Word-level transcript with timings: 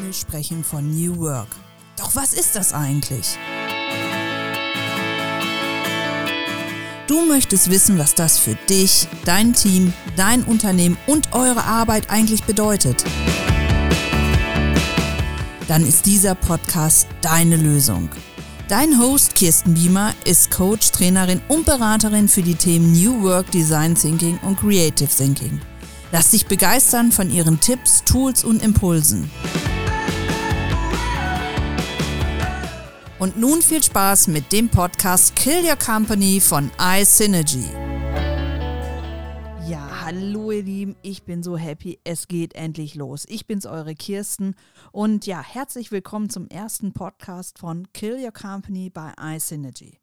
Alle 0.00 0.12
sprechen 0.14 0.64
von 0.64 0.94
New 0.94 1.18
Work. 1.18 1.48
Doch 1.98 2.14
was 2.16 2.32
ist 2.32 2.56
das 2.56 2.72
eigentlich? 2.72 3.36
Du 7.06 7.26
möchtest 7.26 7.70
wissen, 7.70 7.98
was 7.98 8.14
das 8.14 8.38
für 8.38 8.54
dich, 8.68 9.08
dein 9.24 9.52
Team, 9.52 9.92
dein 10.16 10.44
Unternehmen 10.44 10.96
und 11.06 11.32
eure 11.32 11.64
Arbeit 11.64 12.08
eigentlich 12.08 12.44
bedeutet. 12.44 13.04
Dann 15.68 15.86
ist 15.86 16.06
dieser 16.06 16.34
Podcast 16.34 17.06
deine 17.20 17.56
Lösung. 17.56 18.08
Dein 18.68 18.98
Host 18.98 19.34
Kirsten 19.34 19.74
Biemer 19.74 20.14
ist 20.24 20.50
Coach, 20.50 20.92
Trainerin 20.92 21.42
und 21.48 21.66
Beraterin 21.66 22.28
für 22.28 22.42
die 22.42 22.54
Themen 22.54 22.92
New 22.92 23.22
Work, 23.22 23.50
Design 23.50 23.94
Thinking 23.94 24.38
und 24.38 24.58
Creative 24.58 25.08
Thinking. 25.08 25.60
Lass 26.12 26.30
dich 26.30 26.46
begeistern 26.46 27.12
von 27.12 27.30
ihren 27.30 27.60
Tipps, 27.60 28.02
Tools 28.04 28.44
und 28.44 28.62
Impulsen. 28.62 29.30
Und 33.20 33.38
nun 33.38 33.60
viel 33.60 33.82
Spaß 33.82 34.28
mit 34.28 34.50
dem 34.50 34.70
Podcast 34.70 35.36
Kill 35.36 35.62
Your 35.62 35.76
Company 35.76 36.40
von 36.40 36.70
iSynergy. 36.80 37.66
Ja, 39.68 40.00
hallo 40.02 40.50
ihr 40.50 40.62
Lieben, 40.62 40.96
ich 41.02 41.24
bin 41.24 41.42
so 41.42 41.58
happy, 41.58 42.00
es 42.02 42.28
geht 42.28 42.54
endlich 42.54 42.94
los. 42.94 43.26
Ich 43.28 43.46
bin's, 43.46 43.66
eure 43.66 43.94
Kirsten 43.94 44.54
und 44.90 45.26
ja, 45.26 45.42
herzlich 45.42 45.92
willkommen 45.92 46.30
zum 46.30 46.48
ersten 46.48 46.94
Podcast 46.94 47.58
von 47.58 47.92
Kill 47.92 48.16
Your 48.24 48.32
Company 48.32 48.88
bei 48.88 49.12
iSynergy. 49.36 49.98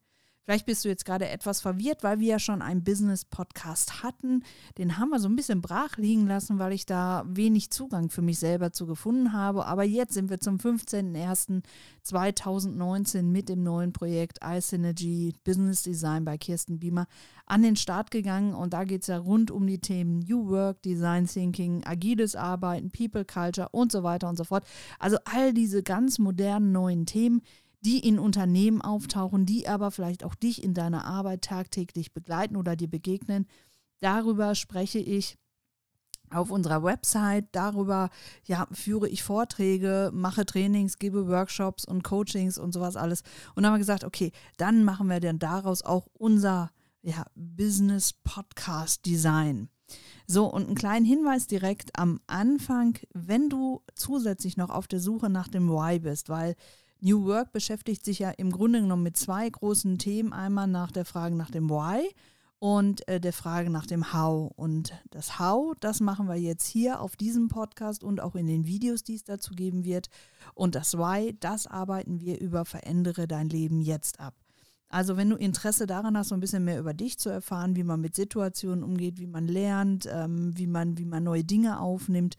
Vielleicht 0.47 0.65
bist 0.65 0.83
du 0.85 0.89
jetzt 0.89 1.03
gerade 1.03 1.27
etwas 1.27 1.59
verwirrt, 1.59 2.03
weil 2.03 2.21
wir 2.21 2.27
ja 2.27 2.39
schon 2.39 2.61
einen 2.61 2.81
Business-Podcast 2.81 4.01
hatten. 4.01 4.45
Den 4.77 4.97
haben 4.97 5.09
wir 5.09 5.19
so 5.19 5.27
ein 5.27 5.35
bisschen 5.35 5.59
brach 5.59 5.97
liegen 5.97 6.25
lassen, 6.25 6.57
weil 6.57 6.71
ich 6.71 6.85
da 6.85 7.25
wenig 7.27 7.69
Zugang 7.69 8.09
für 8.09 8.21
mich 8.21 8.39
selber 8.39 8.71
zu 8.71 8.87
gefunden 8.87 9.33
habe. 9.33 9.65
Aber 9.65 9.83
jetzt 9.83 10.13
sind 10.13 10.29
wir 10.29 10.39
zum 10.39 10.55
15.01.2019 10.55 13.23
mit 13.23 13.49
dem 13.49 13.61
neuen 13.61 13.91
Projekt 13.91 14.39
iSynergy 14.41 15.33
Business 15.43 15.83
Design 15.83 16.23
bei 16.23 16.37
Kirsten 16.37 16.79
Biemer 16.79 17.07
an 17.45 17.61
den 17.61 17.75
Start 17.75 18.09
gegangen. 18.09 18.55
Und 18.55 18.71
da 18.71 18.85
geht 18.85 19.01
es 19.01 19.07
ja 19.07 19.17
rund 19.17 19.51
um 19.51 19.67
die 19.67 19.79
Themen 19.79 20.19
New 20.19 20.47
Work, 20.47 20.81
Design 20.81 21.27
Thinking, 21.27 21.83
agiles 21.83 22.37
Arbeiten, 22.37 22.89
People 22.89 23.25
Culture 23.25 23.67
und 23.73 23.91
so 23.91 24.03
weiter 24.03 24.29
und 24.29 24.37
so 24.37 24.45
fort. 24.45 24.65
Also 24.97 25.17
all 25.25 25.53
diese 25.53 25.83
ganz 25.83 26.19
modernen 26.19 26.71
neuen 26.71 27.05
Themen 27.05 27.41
die 27.81 27.99
in 27.99 28.19
Unternehmen 28.19 28.81
auftauchen, 28.81 29.45
die 29.45 29.67
aber 29.67 29.91
vielleicht 29.91 30.23
auch 30.23 30.35
dich 30.35 30.63
in 30.63 30.73
deiner 30.73 31.05
Arbeit 31.05 31.43
tagtäglich 31.43 32.13
begleiten 32.13 32.55
oder 32.55 32.75
dir 32.75 32.89
begegnen. 32.89 33.47
Darüber 33.99 34.55
spreche 34.55 34.99
ich 34.99 35.37
auf 36.29 36.51
unserer 36.51 36.83
Website. 36.83 37.45
Darüber 37.51 38.09
ja, 38.45 38.67
führe 38.71 39.07
ich 39.07 39.23
Vorträge, 39.23 40.11
mache 40.13 40.45
Trainings, 40.45 40.99
gebe 40.99 41.27
Workshops 41.27 41.85
und 41.85 42.03
Coachings 42.03 42.57
und 42.57 42.73
sowas 42.73 42.95
alles. 42.95 43.21
Und 43.55 43.63
dann 43.63 43.67
haben 43.67 43.75
wir 43.75 43.79
gesagt, 43.79 44.03
okay, 44.03 44.31
dann 44.57 44.83
machen 44.83 45.07
wir 45.07 45.19
dann 45.19 45.39
daraus 45.39 45.83
auch 45.83 46.07
unser 46.13 46.71
ja, 47.01 47.25
Business 47.35 48.13
Podcast 48.13 49.05
Design. 49.05 49.69
So, 50.25 50.45
und 50.45 50.65
einen 50.65 50.75
kleinen 50.75 51.05
Hinweis 51.05 51.47
direkt 51.47 51.97
am 51.97 52.19
Anfang, 52.27 52.97
wenn 53.13 53.49
du 53.49 53.81
zusätzlich 53.95 54.57
noch 54.57 54.69
auf 54.69 54.87
der 54.87 54.99
Suche 54.99 55.29
nach 55.29 55.47
dem 55.47 55.69
Why 55.69 55.99
bist, 55.99 56.27
weil 56.27 56.55
New 56.99 57.25
Work 57.25 57.51
beschäftigt 57.51 58.03
sich 58.03 58.19
ja 58.19 58.31
im 58.31 58.51
Grunde 58.51 58.81
genommen 58.81 59.03
mit 59.03 59.17
zwei 59.17 59.49
großen 59.49 59.97
Themen. 59.97 60.33
Einmal 60.33 60.67
nach 60.67 60.91
der 60.91 61.05
Frage 61.05 61.35
nach 61.35 61.51
dem 61.51 61.69
Why 61.69 62.09
und 62.59 63.07
äh, 63.07 63.19
der 63.19 63.33
Frage 63.33 63.69
nach 63.69 63.85
dem 63.85 64.13
How. 64.13 64.51
Und 64.55 64.93
das 65.11 65.39
How, 65.39 65.75
das 65.79 65.99
machen 65.99 66.27
wir 66.27 66.35
jetzt 66.35 66.65
hier 66.65 67.01
auf 67.01 67.15
diesem 67.15 67.49
Podcast 67.49 68.03
und 68.03 68.19
auch 68.19 68.35
in 68.35 68.47
den 68.47 68.65
Videos, 68.65 69.03
die 69.03 69.15
es 69.15 69.23
dazu 69.23 69.53
geben 69.53 69.85
wird. 69.85 70.07
Und 70.55 70.75
das 70.75 70.97
Why, 70.97 71.35
das 71.39 71.67
arbeiten 71.67 72.19
wir 72.19 72.39
über 72.39 72.65
Verändere 72.65 73.27
dein 73.27 73.49
Leben 73.49 73.81
jetzt 73.81 74.19
ab. 74.19 74.33
Also 74.89 75.17
wenn 75.17 75.29
du 75.29 75.35
Interesse 75.35 75.85
daran 75.85 76.17
hast, 76.17 76.29
so 76.29 76.35
ein 76.35 76.39
bisschen 76.39 76.63
mehr 76.63 76.79
über 76.79 76.93
dich 76.93 77.19
zu 77.19 77.29
erfahren, 77.29 77.75
wie 77.75 77.83
man 77.83 77.99
mit 77.99 78.15
Situationen 78.15 78.83
umgeht, 78.83 79.19
wie 79.19 79.27
man 79.27 79.47
lernt, 79.47 80.07
ähm, 80.11 80.57
wie, 80.57 80.67
man, 80.67 80.97
wie 80.97 81.05
man 81.05 81.23
neue 81.23 81.43
Dinge 81.43 81.79
aufnimmt, 81.79 82.35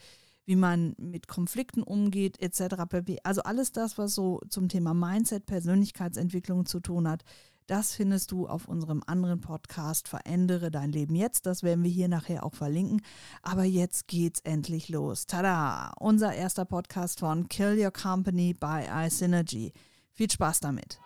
wie 0.48 0.56
man 0.56 0.94
mit 0.96 1.28
Konflikten 1.28 1.82
umgeht, 1.82 2.40
etc. 2.40 2.76
Also 3.22 3.42
alles 3.42 3.70
das, 3.70 3.98
was 3.98 4.14
so 4.14 4.40
zum 4.48 4.70
Thema 4.70 4.94
Mindset, 4.94 5.44
Persönlichkeitsentwicklung 5.44 6.64
zu 6.64 6.80
tun 6.80 7.06
hat, 7.06 7.22
das 7.66 7.94
findest 7.94 8.32
du 8.32 8.48
auf 8.48 8.66
unserem 8.66 9.02
anderen 9.06 9.42
Podcast 9.42 10.08
Verändere 10.08 10.70
dein 10.70 10.90
Leben 10.90 11.14
jetzt. 11.14 11.44
Das 11.44 11.62
werden 11.62 11.84
wir 11.84 11.90
hier 11.90 12.08
nachher 12.08 12.44
auch 12.44 12.54
verlinken. 12.54 13.02
Aber 13.42 13.64
jetzt 13.64 14.08
geht's 14.08 14.40
endlich 14.40 14.88
los. 14.88 15.26
Tada! 15.26 15.92
Unser 16.00 16.34
erster 16.34 16.64
Podcast 16.64 17.20
von 17.20 17.46
Kill 17.50 17.78
Your 17.78 17.90
Company 17.90 18.54
by 18.54 18.86
iSynergy. 18.90 19.74
Viel 20.14 20.30
Spaß 20.30 20.60
damit. 20.60 20.98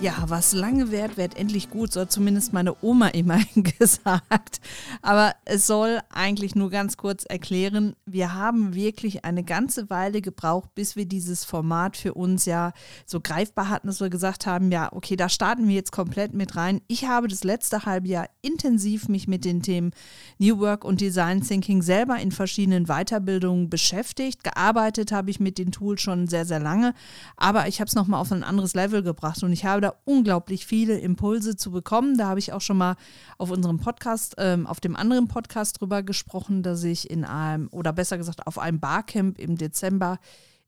Ja, 0.00 0.14
was 0.28 0.52
lange 0.52 0.92
währt, 0.92 1.16
wird 1.16 1.36
endlich 1.36 1.70
gut, 1.70 1.92
so 1.92 2.02
hat 2.02 2.12
zumindest 2.12 2.52
meine 2.52 2.76
Oma 2.82 3.08
immer 3.08 3.40
gesagt. 3.56 4.60
Aber 5.02 5.34
es 5.44 5.66
soll 5.66 5.98
eigentlich 6.08 6.54
nur 6.54 6.70
ganz 6.70 6.96
kurz 6.96 7.24
erklären, 7.24 7.96
wir 8.06 8.32
haben 8.32 8.76
wirklich 8.76 9.24
eine 9.24 9.42
ganze 9.42 9.90
Weile 9.90 10.20
gebraucht, 10.22 10.72
bis 10.76 10.94
wir 10.94 11.04
dieses 11.04 11.44
Format 11.44 11.96
für 11.96 12.14
uns 12.14 12.44
ja 12.44 12.74
so 13.06 13.18
greifbar 13.18 13.70
hatten, 13.70 13.88
dass 13.88 14.00
wir 14.00 14.08
gesagt 14.08 14.46
haben, 14.46 14.70
ja, 14.70 14.88
okay, 14.92 15.16
da 15.16 15.28
starten 15.28 15.66
wir 15.66 15.74
jetzt 15.74 15.90
komplett 15.90 16.32
mit 16.32 16.54
rein. 16.54 16.80
Ich 16.86 17.06
habe 17.06 17.26
das 17.26 17.42
letzte 17.42 17.84
halbe 17.84 18.06
Jahr 18.06 18.28
intensiv 18.40 19.08
mich 19.08 19.26
mit 19.26 19.44
den 19.44 19.62
Themen 19.62 19.90
New 20.38 20.60
Work 20.60 20.84
und 20.84 21.00
Design 21.00 21.42
Thinking 21.42 21.82
selber 21.82 22.20
in 22.20 22.30
verschiedenen 22.30 22.84
Weiterbildungen 22.86 23.68
beschäftigt. 23.68 24.44
Gearbeitet 24.44 25.10
habe 25.10 25.30
ich 25.30 25.40
mit 25.40 25.58
den 25.58 25.72
Tools 25.72 26.00
schon 26.00 26.28
sehr, 26.28 26.46
sehr 26.46 26.60
lange, 26.60 26.94
aber 27.36 27.66
ich 27.66 27.80
habe 27.80 27.88
es 27.88 27.96
nochmal 27.96 28.20
auf 28.20 28.30
ein 28.30 28.44
anderes 28.44 28.74
Level 28.74 29.02
gebracht 29.02 29.42
und 29.42 29.52
ich 29.52 29.64
habe 29.64 29.80
da 29.80 29.87
da 29.88 29.94
unglaublich 30.04 30.66
viele 30.66 30.98
Impulse 30.98 31.56
zu 31.56 31.70
bekommen. 31.70 32.18
Da 32.18 32.28
habe 32.28 32.38
ich 32.38 32.52
auch 32.52 32.60
schon 32.60 32.78
mal 32.78 32.96
auf 33.38 33.50
unserem 33.50 33.78
Podcast, 33.78 34.34
ähm, 34.38 34.66
auf 34.66 34.80
dem 34.80 34.96
anderen 34.96 35.28
Podcast 35.28 35.80
drüber 35.80 36.02
gesprochen, 36.02 36.62
dass 36.62 36.84
ich 36.84 37.10
in 37.10 37.24
einem, 37.24 37.68
oder 37.70 37.92
besser 37.92 38.18
gesagt, 38.18 38.46
auf 38.46 38.58
einem 38.58 38.80
Barcamp 38.80 39.38
im 39.38 39.56
Dezember 39.56 40.18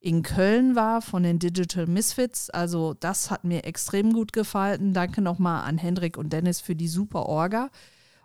in 0.00 0.22
Köln 0.22 0.74
war 0.74 1.02
von 1.02 1.22
den 1.22 1.38
Digital 1.38 1.86
Misfits. 1.86 2.48
Also 2.48 2.94
das 2.94 3.30
hat 3.30 3.44
mir 3.44 3.64
extrem 3.64 4.12
gut 4.14 4.32
gefallen. 4.32 4.94
Danke 4.94 5.20
nochmal 5.20 5.64
an 5.64 5.76
Hendrik 5.76 6.16
und 6.16 6.32
Dennis 6.32 6.60
für 6.60 6.74
die 6.74 6.88
super 6.88 7.26
Orga. 7.26 7.68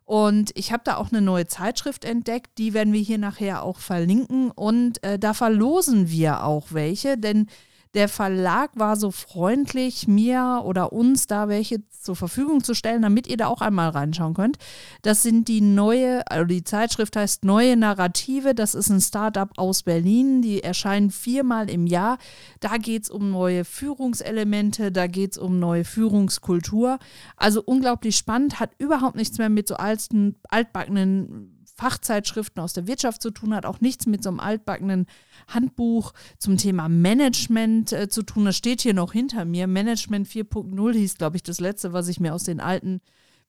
Und 0.06 0.52
ich 0.56 0.72
habe 0.72 0.84
da 0.86 0.98
auch 0.98 1.12
eine 1.12 1.22
neue 1.22 1.48
Zeitschrift 1.48 2.06
entdeckt, 2.06 2.60
die 2.60 2.74
werden 2.74 2.94
wir 2.94 3.02
hier 3.02 3.18
nachher 3.18 3.64
auch 3.64 3.80
verlinken. 3.80 4.52
Und 4.52 5.04
äh, 5.04 5.20
da 5.20 5.34
verlosen 5.34 6.10
wir 6.10 6.44
auch 6.44 6.68
welche, 6.70 7.18
denn 7.18 7.48
der 7.96 8.10
Verlag 8.10 8.72
war 8.76 8.98
so 8.98 9.10
freundlich, 9.10 10.08
mir 10.08 10.62
oder 10.66 10.92
uns 10.94 11.28
da 11.28 11.48
welche 11.48 11.82
zur 11.90 12.16
Verfügung 12.16 12.64
zu 12.64 12.76
stellen, 12.76 13.02
damit 13.02 13.26
ihr 13.28 13.38
da 13.38 13.48
auch 13.48 13.62
einmal 13.62 13.90
reinschauen 13.90 14.34
könnt. 14.34 14.58
Das 15.02 15.24
sind 15.24 15.48
die 15.48 15.62
neue, 15.62 16.30
also 16.30 16.46
die 16.46 16.64
Zeitschrift 16.64 17.16
heißt 17.16 17.44
Neue 17.46 17.78
Narrative. 17.78 18.54
Das 18.54 18.76
ist 18.76 18.90
ein 18.90 19.02
Startup 19.02 19.50
aus 19.58 19.84
Berlin. 19.84 20.42
Die 20.42 20.62
erscheinen 20.62 21.10
viermal 21.10 21.70
im 21.70 21.88
Jahr. 21.88 22.18
Da 22.60 22.78
geht 22.78 23.04
es 23.04 23.10
um 23.10 23.32
neue 23.32 23.66
Führungselemente, 23.66 24.92
da 24.92 25.08
geht 25.08 25.32
es 25.32 25.38
um 25.38 25.60
neue 25.60 25.84
Führungskultur. 25.86 27.00
Also 27.38 27.64
unglaublich 27.64 28.18
spannend, 28.18 28.60
hat 28.60 28.72
überhaupt 28.78 29.16
nichts 29.16 29.38
mehr 29.38 29.50
mit 29.50 29.68
so 29.68 29.76
alten, 29.76 30.36
altbackenen 30.50 31.55
Fachzeitschriften 31.76 32.64
aus 32.64 32.74
der 32.74 32.88
Wirtschaft 32.88 33.22
zu 33.22 33.32
tun 33.32 33.54
hat, 33.54 33.66
auch 33.66 33.82
nichts 33.82 34.06
mit 34.06 34.24
so 34.24 34.30
einem 34.30 34.40
altbackenen 34.40 35.08
Handbuch 35.48 36.14
zum 36.40 36.58
Thema 36.58 36.88
Management 36.88 37.92
äh, 37.92 38.08
zu 38.08 38.24
tun. 38.24 38.46
Das 38.46 38.56
steht 38.56 38.82
hier 38.82 38.94
noch 38.94 39.12
hinter 39.12 39.44
mir. 39.44 39.68
Management 39.68 40.28
4.0 40.28 40.94
hieß, 40.94 41.18
glaube 41.18 41.36
ich, 41.36 41.44
das 41.44 41.60
letzte, 41.60 41.92
was 41.92 42.08
ich 42.08 42.20
mir 42.20 42.34
aus 42.34 42.44
den 42.44 42.62
alten 42.62 43.02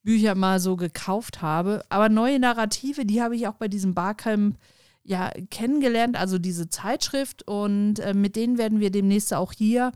Büchern 0.03 0.39
mal 0.39 0.59
so 0.59 0.77
gekauft 0.77 1.41
habe. 1.41 1.85
Aber 1.89 2.09
neue 2.09 2.41
Narrative, 2.41 3.07
die 3.07 3.23
habe 3.23 3.37
ich 3.37 3.47
auch 3.47 3.55
bei 3.55 3.69
diesem 3.69 3.95
Barcamp 3.95 4.59
ja 5.05 5.31
kennengelernt, 5.51 6.17
also 6.17 6.39
diese 6.39 6.69
Zeitschrift. 6.69 7.47
Und 7.47 8.01
äh, 8.01 8.13
mit 8.13 8.35
denen 8.35 8.59
werden 8.59 8.81
wir 8.81 8.91
demnächst 8.91 9.33
auch 9.33 9.53
hier 9.53 9.93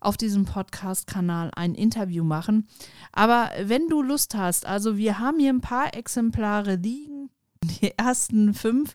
auf 0.00 0.16
diesem 0.16 0.46
Podcast-Kanal 0.46 1.50
ein 1.54 1.74
Interview 1.74 2.24
machen. 2.24 2.68
Aber 3.12 3.50
wenn 3.62 3.88
du 3.88 4.02
Lust 4.02 4.34
hast, 4.34 4.64
also 4.64 4.96
wir 4.96 5.18
haben 5.18 5.38
hier 5.38 5.52
ein 5.52 5.60
paar 5.60 5.94
Exemplare 5.94 6.76
liegen 6.76 7.30
die 7.66 7.92
ersten 7.96 8.54
fünf, 8.54 8.94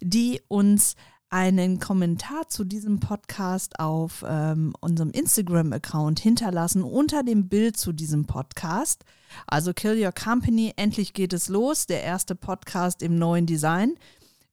die 0.00 0.40
uns 0.48 0.96
einen 1.28 1.80
Kommentar 1.80 2.48
zu 2.48 2.64
diesem 2.64 3.00
Podcast 3.00 3.80
auf 3.80 4.24
ähm, 4.26 4.74
unserem 4.80 5.10
Instagram-Account 5.10 6.20
hinterlassen 6.20 6.82
unter 6.82 7.24
dem 7.24 7.48
Bild 7.48 7.76
zu 7.76 7.92
diesem 7.92 8.26
Podcast. 8.26 9.04
Also 9.46 9.72
Kill 9.72 10.02
Your 10.02 10.12
Company, 10.12 10.72
endlich 10.76 11.14
geht 11.14 11.32
es 11.32 11.48
los, 11.48 11.86
der 11.86 12.04
erste 12.04 12.36
Podcast 12.36 13.02
im 13.02 13.18
neuen 13.18 13.46
Design 13.46 13.94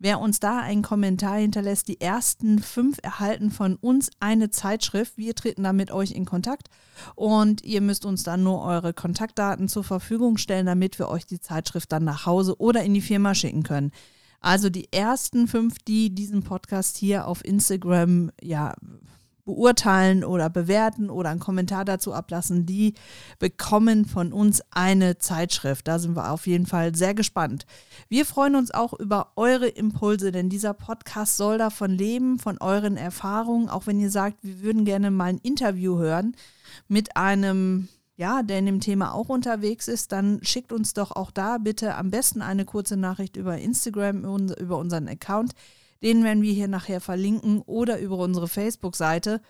Wer 0.03 0.19
uns 0.19 0.41
da 0.41 0.59
einen 0.59 0.81
Kommentar 0.81 1.37
hinterlässt, 1.37 1.87
die 1.87 2.01
ersten 2.01 2.59
fünf 2.59 2.97
erhalten 3.01 3.51
von 3.51 3.77
uns 3.77 4.11
eine 4.19 4.49
Zeitschrift. 4.49 5.17
Wir 5.17 5.33
treten 5.33 5.63
da 5.63 5.71
mit 5.71 5.91
euch 5.91 6.11
in 6.11 6.25
Kontakt 6.25 6.67
und 7.15 7.63
ihr 7.63 7.79
müsst 7.79 8.03
uns 8.05 8.23
dann 8.23 8.43
nur 8.43 8.61
eure 8.63 8.93
Kontaktdaten 8.93 9.69
zur 9.69 9.85
Verfügung 9.85 10.35
stellen, 10.35 10.65
damit 10.65 10.99
wir 10.99 11.07
euch 11.07 11.25
die 11.25 11.39
Zeitschrift 11.39 11.89
dann 11.93 12.03
nach 12.03 12.25
Hause 12.25 12.59
oder 12.59 12.83
in 12.83 12.93
die 12.93 12.99
Firma 12.99 13.33
schicken 13.33 13.63
können. 13.63 13.93
Also 14.41 14.69
die 14.69 14.91
ersten 14.91 15.47
fünf, 15.47 15.77
die 15.87 16.13
diesen 16.13 16.43
Podcast 16.43 16.97
hier 16.97 17.25
auf 17.25 17.45
Instagram 17.45 18.29
ja 18.41 18.75
beurteilen 19.45 20.23
oder 20.23 20.49
bewerten 20.49 21.09
oder 21.09 21.29
einen 21.29 21.39
Kommentar 21.39 21.85
dazu 21.85 22.13
ablassen, 22.13 22.65
die 22.65 22.93
bekommen 23.39 24.05
von 24.05 24.31
uns 24.31 24.61
eine 24.71 25.17
Zeitschrift. 25.17 25.87
Da 25.87 25.99
sind 25.99 26.15
wir 26.15 26.31
auf 26.31 26.47
jeden 26.47 26.65
Fall 26.65 26.95
sehr 26.95 27.13
gespannt. 27.13 27.65
Wir 28.09 28.25
freuen 28.25 28.55
uns 28.55 28.71
auch 28.71 28.93
über 28.93 29.33
eure 29.35 29.67
Impulse, 29.67 30.31
denn 30.31 30.49
dieser 30.49 30.73
Podcast 30.73 31.37
soll 31.37 31.57
davon 31.57 31.91
leben, 31.91 32.39
von 32.39 32.57
euren 32.59 32.97
Erfahrungen. 32.97 33.69
Auch 33.69 33.87
wenn 33.87 33.99
ihr 33.99 34.11
sagt, 34.11 34.37
wir 34.41 34.61
würden 34.61 34.85
gerne 34.85 35.11
mal 35.11 35.25
ein 35.25 35.39
Interview 35.39 35.97
hören 35.97 36.35
mit 36.87 37.17
einem 37.17 37.89
ja, 38.15 38.43
der 38.43 38.59
in 38.59 38.67
dem 38.67 38.79
Thema 38.79 39.13
auch 39.13 39.29
unterwegs 39.29 39.87
ist, 39.87 40.11
dann 40.11 40.39
schickt 40.43 40.71
uns 40.71 40.93
doch 40.93 41.11
auch 41.11 41.31
da 41.31 41.57
bitte 41.57 41.95
am 41.95 42.11
besten 42.11 42.41
eine 42.41 42.63
kurze 42.63 42.95
Nachricht 42.95 43.35
über 43.37 43.57
Instagram, 43.57 44.23
über 44.59 44.77
unseren 44.77 45.07
Account. 45.07 45.53
Den 46.03 46.23
werden 46.23 46.43
wir 46.43 46.53
hier 46.53 46.67
nachher 46.67 47.01
verlinken 47.01 47.61
oder 47.61 47.99
über 47.99 48.17
unsere 48.17 48.47
Facebook-Seite. 48.47 49.41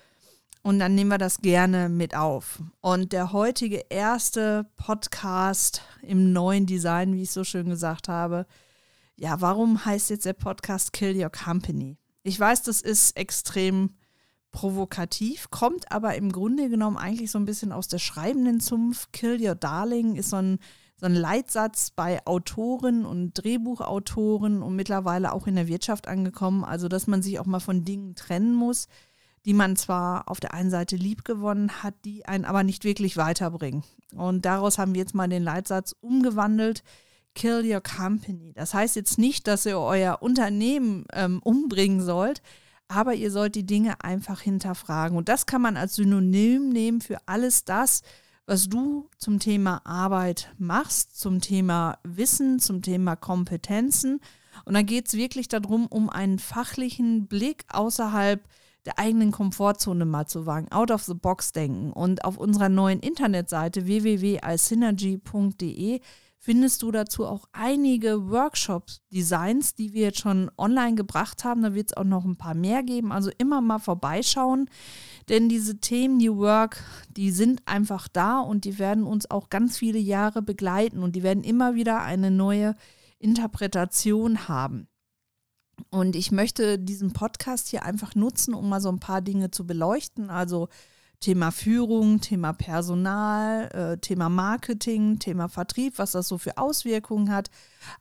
Und 0.62 0.80
dann 0.80 0.96
nehmen 0.96 1.12
wir 1.12 1.18
das 1.18 1.40
gerne 1.40 1.90
mit 1.90 2.16
auf. 2.16 2.62
Und 2.80 3.12
der 3.12 3.34
heutige 3.34 3.84
erste 3.90 4.66
Podcast 4.78 5.82
im 6.02 6.32
neuen 6.32 6.66
Design, 6.66 7.16
wie 7.16 7.24
ich 7.24 7.32
so 7.32 7.44
schön 7.44 7.70
gesagt 7.70 8.08
habe, 8.08 8.46
ja, 9.18 9.42
warum 9.42 9.84
heißt 9.84 10.10
jetzt 10.10 10.26
der 10.26 10.34
Podcast 10.34 10.94
Kill 10.94 11.22
Your 11.22 11.32
Company? 11.32 11.98
Ich 12.24 12.40
weiß, 12.40 12.64
das 12.64 12.82
ist 12.82 13.18
extrem 13.18 13.96
provokativ, 14.52 15.50
kommt 15.50 15.92
aber 15.92 16.16
im 16.16 16.32
Grunde 16.32 16.70
genommen 16.70 16.96
eigentlich 16.96 17.32
so 17.32 17.40
ein 17.40 17.46
bisschen 17.46 17.74
aus 17.74 17.90
der 17.90 18.00
schreibenden 18.00 18.62
Zunft. 18.62 19.12
Kill 19.12 19.46
Your 19.46 19.56
Darling 19.56 20.16
ist 20.16 20.30
so 20.30 20.38
ein 20.38 20.60
so 21.04 21.08
ein 21.08 21.16
Leitsatz 21.16 21.92
bei 21.92 22.26
Autoren 22.26 23.06
und 23.06 23.34
Drehbuchautoren 23.34 24.64
und 24.64 24.74
mittlerweile 24.74 25.34
auch 25.34 25.48
in 25.48 25.56
der 25.56 25.68
Wirtschaft 25.68 26.08
angekommen. 26.08 26.64
Also, 26.64 26.88
dass 26.88 27.08
man 27.08 27.22
sich 27.22 27.42
auch 27.42 27.46
mal 27.46 27.60
von 27.60 27.84
Dingen 27.84 28.16
trennen 28.16 28.56
muss, 28.56 28.88
die 29.44 29.54
man 29.54 29.76
zwar 29.76 30.30
auf 30.30 30.40
der 30.40 30.54
einen 30.54 30.70
Seite 30.70 30.96
lieb 30.96 31.26
gewonnen 31.26 31.84
hat, 31.84 31.94
die 32.06 32.26
einen 32.26 32.46
aber 32.46 32.64
nicht 32.64 32.86
wirklich 32.86 33.18
weiterbringen. 33.18 33.84
Und 34.16 34.46
daraus 34.46 34.78
haben 34.78 34.94
wir 34.94 35.02
jetzt 35.02 35.14
mal 35.14 35.28
den 35.28 35.44
Leitsatz 35.44 35.94
umgewandelt. 36.00 36.86
Kill 37.36 37.70
your 37.70 37.82
company. 37.82 38.54
Das 38.54 38.74
heißt 38.74 38.96
jetzt 38.96 39.18
nicht, 39.18 39.46
dass 39.48 39.66
ihr 39.66 39.78
euer 39.78 40.20
Unternehmen 40.22 41.04
ähm, 41.12 41.42
umbringen 41.44 42.00
sollt, 42.00 42.42
aber 42.88 43.14
ihr 43.14 43.30
sollt 43.30 43.56
die 43.56 43.66
Dinge 43.66 44.02
einfach 44.02 44.40
hinterfragen. 44.40 45.18
Und 45.18 45.28
das 45.28 45.48
kann 45.48 45.62
man 45.62 45.76
als 45.76 45.96
Synonym 45.96 46.70
nehmen 46.70 47.02
für 47.02 47.18
alles 47.26 47.66
das, 47.66 48.04
was 48.46 48.70
du 48.70 49.10
zum 49.18 49.40
Thema 49.40 49.82
Arbeit 49.86 50.54
machst, 50.58 51.20
zum 51.20 51.42
Thema 51.42 51.98
Wissen, 52.04 52.60
zum 52.60 52.82
Thema 52.82 53.16
Kompetenzen. 53.16 54.20
Und 54.66 54.74
da 54.74 54.82
geht 54.82 55.08
es 55.08 55.14
wirklich 55.14 55.48
darum, 55.48 55.88
um 55.88 56.10
einen 56.10 56.40
fachlichen 56.40 57.28
Blick 57.28 57.64
außerhalb 57.70 58.44
der 58.86 59.00
eigenen 59.00 59.32
Komfortzone 59.32 60.04
mal 60.06 60.28
zu 60.28 60.46
wagen, 60.46 60.70
out 60.72 60.92
of 60.92 61.04
the 61.04 61.14
box 61.14 61.54
denken. 61.54 61.94
Und 61.94 62.26
auf 62.26 62.38
unserer 62.38 62.68
neuen 62.70 63.00
Internetseite 63.00 63.86
www.isynergy.de 63.86 66.02
findest 66.44 66.82
du 66.82 66.92
dazu 66.92 67.26
auch 67.26 67.46
einige 67.54 68.30
Workshop-Designs, 68.30 69.76
die 69.76 69.94
wir 69.94 70.02
jetzt 70.02 70.20
schon 70.20 70.52
online 70.58 70.96
gebracht 70.96 71.46
haben. 71.46 71.62
Da 71.62 71.74
wird 71.74 71.92
es 71.92 71.98
auch 71.98 72.04
noch 72.04 72.26
ein 72.26 72.36
paar 72.36 72.54
mehr 72.54 72.84
geben. 72.84 73.14
Also 73.14 73.32
immer 73.38 73.62
mal 73.62 73.80
vorbeischauen, 73.80 74.70
denn 75.30 75.48
diese 75.48 75.78
Themen 75.78 76.18
New 76.18 76.36
Work, 76.36 76.84
die 77.10 77.32
sind 77.32 77.62
einfach 77.66 78.10
da 78.10 78.42
und 78.42 78.66
die 78.66 78.78
werden 78.78 79.06
uns 79.06 79.32
auch 79.32 79.50
ganz 79.50 79.78
viele 79.78 80.00
Jahre 80.00 80.42
begleiten 80.42 81.02
und 81.02 81.16
die 81.16 81.24
werden 81.24 81.46
immer 81.46 81.76
wieder 81.76 82.02
eine 82.02 82.30
neue 82.30 82.76
Interpretation 83.20 84.50
haben. 84.50 84.90
Und 85.92 86.18
ich 86.18 86.34
möchte 86.34 86.78
diesen 86.78 87.14
Podcast 87.14 87.70
hier 87.70 87.84
einfach 87.84 88.16
nutzen, 88.16 88.54
um 88.54 88.68
mal 88.68 88.82
so 88.82 88.90
ein 88.90 89.00
paar 89.00 89.22
Dinge 89.22 89.50
zu 89.52 89.66
beleuchten. 89.66 90.30
Also 90.30 90.68
Thema 91.24 91.52
Führung, 91.52 92.20
Thema 92.20 92.52
Personal, 92.52 93.70
äh, 93.72 93.98
Thema 93.98 94.28
Marketing, 94.28 95.20
Thema 95.20 95.48
Vertrieb, 95.48 95.98
was 95.98 96.12
das 96.12 96.28
so 96.28 96.38
für 96.38 96.58
Auswirkungen 96.58 97.32
hat, 97.32 97.50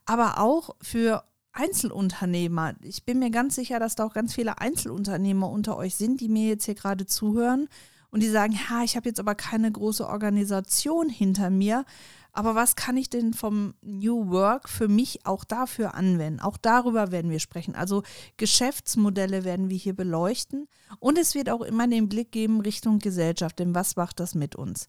aber 0.05 0.41
auch 0.41 0.75
für 0.83 1.23
Einzelunternehmer. 1.53 2.75
Ich 2.83 3.05
bin 3.05 3.21
mir 3.21 3.31
ganz 3.31 3.55
sicher, 3.55 3.79
dass 3.79 3.95
da 3.95 4.07
auch 4.07 4.13
ganz 4.13 4.35
viele 4.35 4.59
Einzelunternehmer 4.59 5.49
unter 5.49 5.77
euch 5.77 5.95
sind, 5.95 6.21
die 6.21 6.29
mir 6.29 6.49
jetzt 6.49 6.65
hier 6.65 6.75
gerade 6.75 7.07
zuhören 7.07 7.69
und 8.11 8.25
die 8.25 8.29
sagen, 8.29 8.59
ja, 8.69 8.83
ich 8.83 8.97
habe 8.97 9.09
jetzt 9.09 9.21
aber 9.21 9.37
keine 9.37 9.71
große 9.71 10.05
Organisation 10.05 11.09
hinter 11.09 11.49
mir, 11.49 11.85
aber 12.33 12.55
was 12.55 12.77
kann 12.77 12.97
ich 12.97 13.11
denn 13.11 13.35
vom 13.35 13.75
New 13.83 14.31
Work 14.31 14.69
für 14.69 14.89
mich 14.89 15.27
auch 15.27 15.45
dafür 15.45 15.95
anwenden? 15.95 16.41
Auch 16.41 16.57
darüber 16.57 17.13
werden 17.13 17.31
wir 17.31 17.41
sprechen. 17.41 17.75
Also 17.75 18.03
Geschäftsmodelle 18.39 19.45
werden 19.45 19.69
wir 19.69 19.77
hier 19.77 19.95
beleuchten. 19.95 20.67
Und 20.99 21.19
es 21.19 21.35
wird 21.35 21.51
auch 21.51 21.61
immer 21.61 21.87
den 21.87 22.09
Blick 22.09 22.33
geben 22.33 22.63
Richtung 22.63 22.99
Gesellschaft, 23.01 23.59
denn 23.59 23.75
was 23.75 23.97
macht 23.97 24.19
das 24.19 24.35
mit 24.35 24.57
uns? 24.57 24.89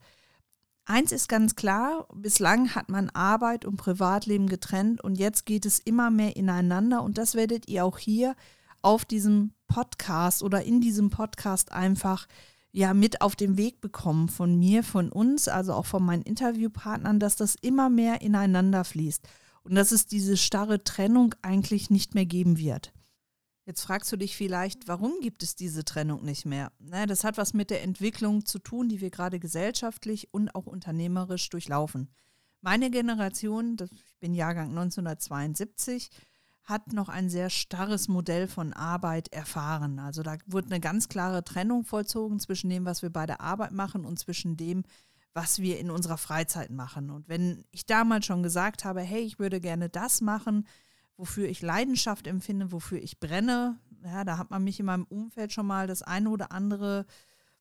Eins 0.85 1.11
ist 1.11 1.29
ganz 1.29 1.55
klar, 1.55 2.07
bislang 2.13 2.75
hat 2.75 2.89
man 2.89 3.09
Arbeit 3.09 3.63
und 3.63 3.77
Privatleben 3.77 4.47
getrennt 4.47 5.01
und 5.01 5.15
jetzt 5.15 5.45
geht 5.45 5.65
es 5.65 5.79
immer 5.79 6.11
mehr 6.11 6.35
ineinander 6.35 7.03
und 7.03 7.17
das 7.17 7.35
werdet 7.35 7.69
ihr 7.69 7.85
auch 7.85 7.97
hier 7.97 8.35
auf 8.81 9.05
diesem 9.05 9.53
Podcast 9.67 10.43
oder 10.43 10.63
in 10.63 10.81
diesem 10.81 11.09
Podcast 11.09 11.71
einfach 11.71 12.27
ja 12.73 12.93
mit 12.93 13.21
auf 13.21 13.35
den 13.35 13.55
Weg 13.55 13.79
bekommen 13.79 14.27
von 14.27 14.57
mir, 14.57 14.83
von 14.83 15.11
uns, 15.11 15.47
also 15.47 15.73
auch 15.73 15.85
von 15.85 16.03
meinen 16.03 16.23
Interviewpartnern, 16.23 17.19
dass 17.19 17.35
das 17.35 17.55
immer 17.55 17.89
mehr 17.89 18.21
ineinander 18.21 18.83
fließt 18.83 19.25
und 19.63 19.75
dass 19.75 19.91
es 19.91 20.07
diese 20.07 20.35
starre 20.35 20.83
Trennung 20.83 21.35
eigentlich 21.41 21.89
nicht 21.89 22.15
mehr 22.15 22.25
geben 22.25 22.57
wird. 22.57 22.91
Jetzt 23.65 23.83
fragst 23.83 24.11
du 24.11 24.17
dich 24.17 24.35
vielleicht, 24.35 24.89
warum 24.89 25.13
gibt 25.21 25.41
es 25.41 25.55
diese 25.55 25.85
Trennung 25.85 26.25
nicht 26.25 26.45
mehr? 26.45 26.73
Naja, 26.79 27.05
das 27.05 27.23
hat 27.23 27.37
was 27.37 27.53
mit 27.53 27.69
der 27.69 27.83
Entwicklung 27.83 28.45
zu 28.45 28.59
tun, 28.59 28.89
die 28.89 28.99
wir 28.99 29.09
gerade 29.09 29.39
gesellschaftlich 29.39 30.33
und 30.33 30.53
auch 30.53 30.65
unternehmerisch 30.65 31.49
durchlaufen. 31.49 32.09
Meine 32.59 32.89
Generation, 32.89 33.77
ich 33.79 34.19
bin 34.19 34.33
Jahrgang 34.33 34.69
1972, 34.69 36.09
hat 36.63 36.93
noch 36.93 37.09
ein 37.09 37.29
sehr 37.29 37.49
starres 37.49 38.07
Modell 38.07 38.47
von 38.47 38.71
Arbeit 38.73 39.27
erfahren. 39.33 39.99
Also 39.99 40.23
da 40.23 40.37
wurde 40.45 40.67
eine 40.67 40.79
ganz 40.79 41.09
klare 41.09 41.43
Trennung 41.43 41.83
vollzogen 41.83 42.39
zwischen 42.39 42.69
dem, 42.69 42.85
was 42.85 43.01
wir 43.01 43.09
bei 43.09 43.25
der 43.25 43.41
Arbeit 43.41 43.73
machen 43.73 44.05
und 44.05 44.17
zwischen 44.17 44.55
dem, 44.55 44.83
was 45.33 45.59
wir 45.59 45.79
in 45.79 45.91
unserer 45.91 46.17
Freizeit 46.17 46.69
machen. 46.69 47.09
Und 47.09 47.27
wenn 47.27 47.65
ich 47.71 47.85
damals 47.85 48.25
schon 48.25 48.43
gesagt 48.43 48.85
habe, 48.85 49.01
hey, 49.01 49.21
ich 49.21 49.39
würde 49.39 49.59
gerne 49.59 49.89
das 49.89 50.21
machen, 50.21 50.65
wofür 51.17 51.49
ich 51.49 51.61
Leidenschaft 51.61 52.27
empfinde, 52.27 52.71
wofür 52.71 53.01
ich 53.01 53.19
brenne, 53.19 53.77
ja, 54.03 54.23
da 54.23 54.37
hat 54.37 54.49
man 54.49 54.63
mich 54.63 54.79
in 54.79 54.85
meinem 54.85 55.05
Umfeld 55.05 55.51
schon 55.51 55.65
mal 55.65 55.87
das 55.87 56.01
eine 56.01 56.29
oder 56.29 56.51
andere 56.51 57.05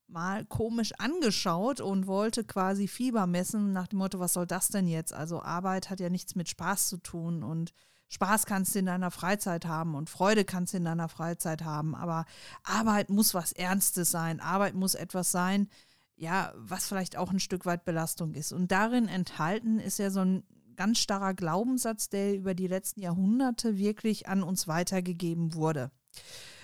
mal 0.07 0.45
komisch 0.45 0.93
angeschaut 0.99 1.81
und 1.81 2.07
wollte 2.07 2.45
quasi 2.45 2.87
Fieber 2.87 3.27
messen 3.27 3.73
nach 3.73 3.89
dem 3.89 3.99
Motto, 3.99 4.21
was 4.21 4.35
soll 4.35 4.47
das 4.47 4.69
denn 4.69 4.87
jetzt? 4.87 5.13
Also 5.13 5.43
Arbeit 5.43 5.91
hat 5.91 6.01
ja 6.01 6.11
nichts 6.11 6.35
mit 6.35 6.49
Spaß 6.49 6.89
zu 6.89 6.99
tun 6.99 7.43
und 7.43 7.73
Spaß 8.13 8.45
kannst 8.45 8.75
du 8.75 8.81
in 8.81 8.87
deiner 8.87 9.11
Freizeit 9.11 9.65
haben 9.65 9.95
und 9.95 10.11
Freude 10.11 10.45
kannst 10.45 10.75
du 10.75 10.77
in 10.77 10.85
deiner 10.85 11.09
Freizeit 11.09 11.65
haben, 11.65 11.95
aber 11.95 12.27
Arbeit 12.63 13.09
muss 13.09 13.33
was 13.33 13.53
Ernstes 13.53 14.11
sein. 14.11 14.39
Arbeit 14.39 14.75
muss 14.75 14.95
etwas 14.95 15.33
sein, 15.33 15.71
ja, 16.15 16.53
was 16.55 16.87
vielleicht 16.87 17.17
auch 17.17 17.31
ein 17.31 17.41
Stück 17.41 17.65
weit 17.65 17.87
Belastung 17.87 18.35
ist. 18.35 18.53
Und 18.53 18.71
darin 18.71 19.09
enthalten 19.09 19.79
ist 19.79 19.99
ja 19.99 20.11
so 20.11 20.21
ein 20.21 20.43
ganz 20.77 20.99
starrer 20.99 21.33
Glaubenssatz, 21.33 22.11
der 22.11 22.35
über 22.35 22.53
die 22.53 22.67
letzten 22.67 23.01
Jahrhunderte 23.01 23.79
wirklich 23.79 24.29
an 24.29 24.43
uns 24.43 24.69
weitergegeben 24.69 25.55
wurde. 25.55 25.91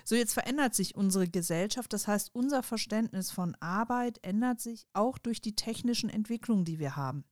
So, 0.05 0.17
jetzt 0.17 0.35
verändert 0.35 0.75
sich 0.75 0.97
unsere 0.97 1.29
Gesellschaft. 1.29 1.95
Das 1.95 2.07
heißt, 2.07 2.35
unser 2.35 2.63
Verständnis 2.63 3.31
von 3.31 3.57
Arbeit 3.61 4.19
ändert 4.23 4.61
sich 4.61 4.87
auch 4.93 5.17
durch 5.17 5.41
die 5.41 5.57
technischen 5.57 6.11
Entwicklungen, 6.11 6.67
die 6.67 6.79
wir 6.79 6.97
haben. 6.97 7.25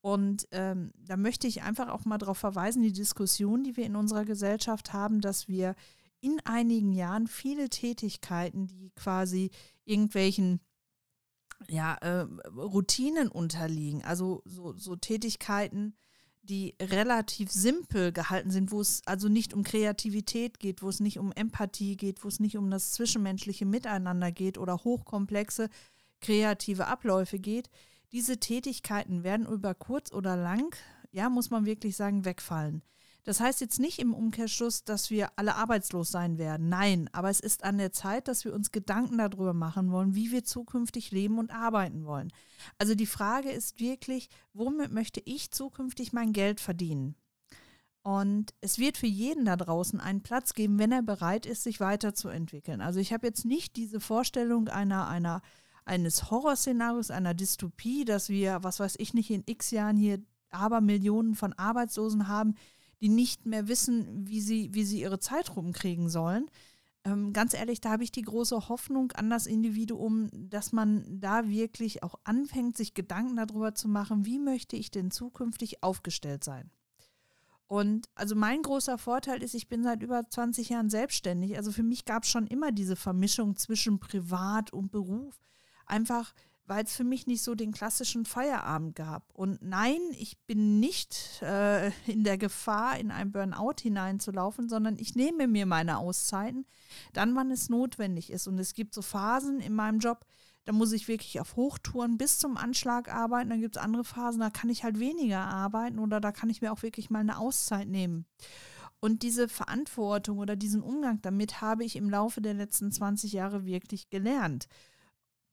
Und 0.00 0.48
ähm, 0.52 0.92
da 0.96 1.16
möchte 1.16 1.46
ich 1.46 1.62
einfach 1.62 1.88
auch 1.88 2.04
mal 2.04 2.18
darauf 2.18 2.38
verweisen, 2.38 2.82
die 2.82 2.92
Diskussion, 2.92 3.64
die 3.64 3.76
wir 3.76 3.84
in 3.84 3.96
unserer 3.96 4.24
Gesellschaft 4.24 4.92
haben, 4.92 5.20
dass 5.20 5.46
wir 5.46 5.74
in 6.20 6.40
einigen 6.44 6.92
Jahren 6.92 7.26
viele 7.26 7.68
Tätigkeiten, 7.68 8.66
die 8.66 8.90
quasi 8.94 9.50
irgendwelchen 9.84 10.60
ja, 11.68 11.94
äh, 11.96 12.26
Routinen 12.56 13.28
unterliegen, 13.28 14.02
also 14.02 14.42
so, 14.44 14.72
so 14.72 14.96
Tätigkeiten, 14.96 15.94
die 16.42 16.74
relativ 16.80 17.52
simpel 17.52 18.12
gehalten 18.12 18.50
sind, 18.50 18.72
wo 18.72 18.80
es 18.80 19.02
also 19.04 19.28
nicht 19.28 19.52
um 19.52 19.62
Kreativität 19.62 20.58
geht, 20.58 20.82
wo 20.82 20.88
es 20.88 21.00
nicht 21.00 21.18
um 21.18 21.32
Empathie 21.32 21.96
geht, 21.96 22.24
wo 22.24 22.28
es 22.28 22.40
nicht 22.40 22.56
um 22.56 22.70
das 22.70 22.92
zwischenmenschliche 22.92 23.66
Miteinander 23.66 24.32
geht 24.32 24.56
oder 24.56 24.78
hochkomplexe 24.78 25.68
kreative 26.20 26.86
Abläufe 26.86 27.38
geht, 27.38 27.70
diese 28.12 28.38
Tätigkeiten 28.38 29.22
werden 29.22 29.46
über 29.46 29.74
kurz 29.74 30.12
oder 30.12 30.36
lang, 30.36 30.74
ja, 31.12 31.28
muss 31.28 31.50
man 31.50 31.66
wirklich 31.66 31.96
sagen, 31.96 32.24
wegfallen. 32.24 32.82
Das 33.24 33.38
heißt 33.38 33.60
jetzt 33.60 33.78
nicht 33.78 33.98
im 33.98 34.14
Umkehrschluss, 34.14 34.84
dass 34.84 35.10
wir 35.10 35.30
alle 35.36 35.54
arbeitslos 35.56 36.10
sein 36.10 36.38
werden. 36.38 36.68
Nein, 36.70 37.10
aber 37.12 37.28
es 37.28 37.40
ist 37.40 37.64
an 37.64 37.76
der 37.76 37.92
Zeit, 37.92 38.28
dass 38.28 38.44
wir 38.44 38.54
uns 38.54 38.72
Gedanken 38.72 39.18
darüber 39.18 39.52
machen 39.52 39.92
wollen, 39.92 40.14
wie 40.14 40.32
wir 40.32 40.42
zukünftig 40.42 41.10
leben 41.10 41.38
und 41.38 41.50
arbeiten 41.50 42.06
wollen. 42.06 42.32
Also 42.78 42.94
die 42.94 43.06
Frage 43.06 43.50
ist 43.50 43.78
wirklich, 43.78 44.30
womit 44.54 44.90
möchte 44.90 45.20
ich 45.24 45.50
zukünftig 45.50 46.12
mein 46.12 46.32
Geld 46.32 46.60
verdienen? 46.60 47.14
Und 48.02 48.54
es 48.62 48.78
wird 48.78 48.96
für 48.96 49.06
jeden 49.06 49.44
da 49.44 49.56
draußen 49.56 50.00
einen 50.00 50.22
Platz 50.22 50.54
geben, 50.54 50.78
wenn 50.78 50.90
er 50.90 51.02
bereit 51.02 51.44
ist, 51.44 51.64
sich 51.64 51.80
weiterzuentwickeln. 51.80 52.80
Also 52.80 52.98
ich 52.98 53.12
habe 53.12 53.26
jetzt 53.26 53.44
nicht 53.44 53.76
diese 53.76 54.00
Vorstellung 54.00 54.68
einer, 54.68 55.06
einer, 55.06 55.42
eines 55.90 56.30
Horrorszenarios, 56.30 57.10
einer 57.10 57.34
Dystopie, 57.34 58.04
dass 58.04 58.28
wir, 58.28 58.62
was 58.62 58.78
weiß 58.78 58.94
ich 58.98 59.12
nicht, 59.12 59.30
in 59.30 59.42
x 59.44 59.72
Jahren 59.72 59.96
hier 59.96 60.22
aber 60.50 60.80
Millionen 60.80 61.34
von 61.34 61.52
Arbeitslosen 61.52 62.28
haben, 62.28 62.54
die 63.00 63.08
nicht 63.08 63.44
mehr 63.44 63.66
wissen, 63.66 64.28
wie 64.28 64.40
sie, 64.40 64.72
wie 64.72 64.84
sie 64.84 65.00
ihre 65.00 65.18
Zeit 65.18 65.56
rumkriegen 65.56 66.08
sollen. 66.08 66.48
Ähm, 67.04 67.32
ganz 67.32 67.54
ehrlich, 67.54 67.80
da 67.80 67.90
habe 67.90 68.04
ich 68.04 68.12
die 68.12 68.22
große 68.22 68.68
Hoffnung 68.68 69.10
an 69.12 69.30
das 69.30 69.46
Individuum, 69.46 70.28
dass 70.32 70.72
man 70.72 71.04
da 71.20 71.48
wirklich 71.48 72.02
auch 72.04 72.14
anfängt, 72.22 72.76
sich 72.76 72.94
Gedanken 72.94 73.36
darüber 73.36 73.74
zu 73.74 73.88
machen, 73.88 74.26
wie 74.26 74.38
möchte 74.38 74.76
ich 74.76 74.92
denn 74.92 75.10
zukünftig 75.10 75.82
aufgestellt 75.82 76.44
sein. 76.44 76.70
Und 77.66 78.08
also 78.14 78.36
mein 78.36 78.62
großer 78.62 78.98
Vorteil 78.98 79.42
ist, 79.42 79.54
ich 79.54 79.68
bin 79.68 79.82
seit 79.82 80.02
über 80.02 80.28
20 80.28 80.68
Jahren 80.68 80.90
selbstständig. 80.90 81.56
Also 81.56 81.72
für 81.72 81.84
mich 81.84 82.04
gab 82.04 82.24
es 82.24 82.28
schon 82.28 82.46
immer 82.46 82.70
diese 82.70 82.96
Vermischung 82.96 83.56
zwischen 83.56 83.98
Privat 83.98 84.72
und 84.72 84.90
Beruf. 84.92 85.40
Einfach, 85.90 86.34
weil 86.66 86.84
es 86.84 86.94
für 86.94 87.02
mich 87.02 87.26
nicht 87.26 87.42
so 87.42 87.56
den 87.56 87.72
klassischen 87.72 88.24
Feierabend 88.24 88.94
gab. 88.94 89.24
Und 89.32 89.60
nein, 89.60 89.98
ich 90.12 90.38
bin 90.46 90.78
nicht 90.78 91.42
äh, 91.42 91.88
in 92.06 92.22
der 92.22 92.38
Gefahr, 92.38 92.96
in 93.00 93.10
ein 93.10 93.32
Burnout 93.32 93.82
hineinzulaufen, 93.82 94.68
sondern 94.68 94.96
ich 94.96 95.16
nehme 95.16 95.48
mir 95.48 95.66
meine 95.66 95.98
Auszeiten, 95.98 96.64
dann, 97.12 97.34
wann 97.34 97.50
es 97.50 97.70
notwendig 97.70 98.30
ist. 98.30 98.46
Und 98.46 98.58
es 98.60 98.72
gibt 98.72 98.94
so 98.94 99.02
Phasen 99.02 99.58
in 99.58 99.74
meinem 99.74 99.98
Job, 99.98 100.24
da 100.64 100.72
muss 100.72 100.92
ich 100.92 101.08
wirklich 101.08 101.40
auf 101.40 101.56
Hochtouren 101.56 102.18
bis 102.18 102.38
zum 102.38 102.56
Anschlag 102.56 103.12
arbeiten. 103.12 103.50
Dann 103.50 103.60
gibt 103.60 103.76
es 103.76 103.82
andere 103.82 104.04
Phasen, 104.04 104.38
da 104.38 104.50
kann 104.50 104.70
ich 104.70 104.84
halt 104.84 105.00
weniger 105.00 105.40
arbeiten 105.40 105.98
oder 105.98 106.20
da 106.20 106.30
kann 106.30 106.50
ich 106.50 106.62
mir 106.62 106.72
auch 106.72 106.82
wirklich 106.84 107.10
mal 107.10 107.18
eine 107.18 107.38
Auszeit 107.38 107.88
nehmen. 107.88 108.26
Und 109.00 109.24
diese 109.24 109.48
Verantwortung 109.48 110.38
oder 110.38 110.54
diesen 110.54 110.82
Umgang 110.82 111.20
damit 111.22 111.60
habe 111.60 111.84
ich 111.84 111.96
im 111.96 112.08
Laufe 112.10 112.40
der 112.40 112.54
letzten 112.54 112.92
20 112.92 113.32
Jahre 113.32 113.64
wirklich 113.64 114.08
gelernt 114.08 114.68